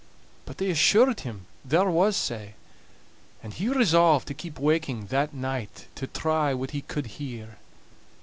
But 0.45 0.57
they 0.57 0.71
assured 0.71 1.19
him 1.19 1.45
there 1.63 1.87
was 1.87 2.17
sae; 2.17 2.55
and 3.43 3.53
he 3.53 3.69
resolved 3.69 4.27
to 4.29 4.33
keep 4.33 4.57
waking 4.57 5.05
that 5.13 5.31
night 5.31 5.85
to 5.93 6.07
try 6.07 6.55
what 6.55 6.71
he 6.71 6.81
could 6.81 7.05
hear. 7.05 7.59